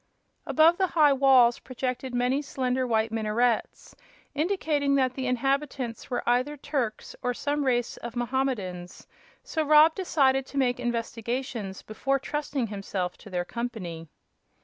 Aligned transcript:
Above 0.47 0.79
the 0.79 0.87
high 0.97 1.13
walls 1.13 1.59
projected 1.59 2.11
many 2.15 2.41
slender, 2.41 2.87
white 2.87 3.11
minarets, 3.11 3.95
indicating 4.33 4.95
that 4.95 5.13
the 5.13 5.27
inhabitants 5.27 6.09
were 6.09 6.27
either 6.27 6.57
Turks 6.57 7.15
or 7.21 7.35
some 7.35 7.63
race 7.63 7.97
of 7.97 8.15
Mohammedans; 8.15 9.05
so 9.43 9.61
Rob 9.61 9.93
decided 9.93 10.47
to 10.47 10.57
make 10.57 10.79
investigations 10.79 11.83
before 11.83 12.17
trusting 12.17 12.65
himself 12.65 13.15
to 13.19 13.29
their 13.29 13.45
company. 13.45 14.07